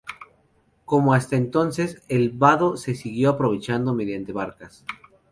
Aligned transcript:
Como 0.83 1.13
hasta 1.13 1.35
entonces, 1.35 2.01
el 2.07 2.31
vado 2.31 2.75
se 2.75 2.95
sigo 2.95 3.29
aprovechando 3.29 3.93
mediante 3.93 4.33
barcas. 4.33 4.83